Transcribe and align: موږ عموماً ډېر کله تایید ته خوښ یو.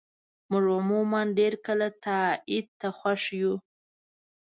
موږ 0.51 0.65
عموماً 0.77 1.21
ډېر 1.39 1.53
کله 1.65 1.87
تایید 2.03 2.65
ته 2.79 2.87
خوښ 2.97 3.23
یو. 3.41 3.53